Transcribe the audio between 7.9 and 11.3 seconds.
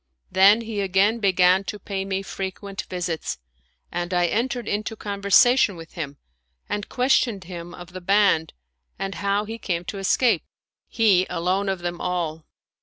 the band and how he came to escape, he